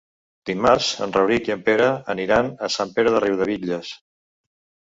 [0.49, 3.93] Dimarts en Rauric i en Pere aniran a Sant Pere de Riudebitlles.